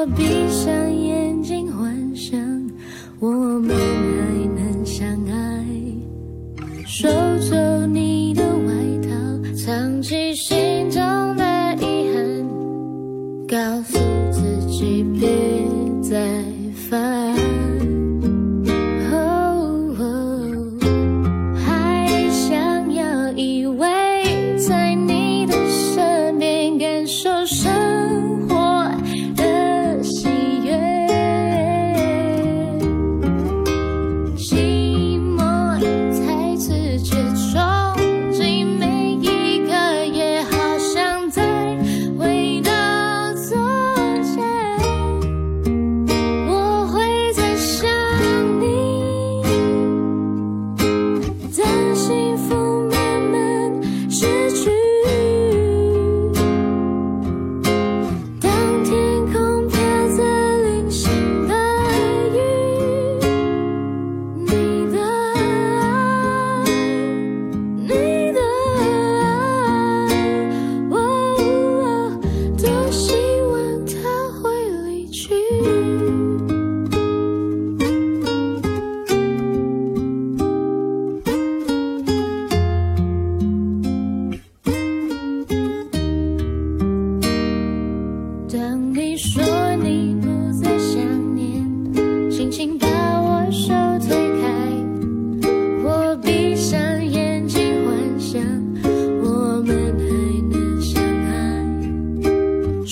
[0.00, 2.40] 我闭上眼睛幻想
[3.18, 5.66] 我们还能相爱。
[6.86, 7.06] 收
[7.38, 11.02] 走你的外套藏起心中
[11.36, 11.44] 的
[11.82, 12.48] 遗憾
[13.46, 13.98] 告诉
[14.32, 14.40] 自
[14.70, 15.49] 己别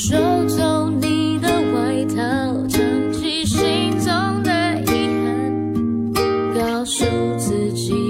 [0.01, 0.15] 收
[0.47, 2.15] 走你的外套
[2.69, 7.05] 藏起心中的遗憾告诉
[7.37, 8.08] 自己。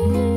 [0.00, 0.33] you.